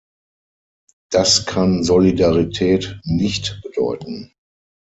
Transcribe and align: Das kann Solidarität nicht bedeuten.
Das 1.11 1.45
kann 1.45 1.83
Solidarität 1.83 2.99
nicht 3.03 3.61
bedeuten. 3.61 4.33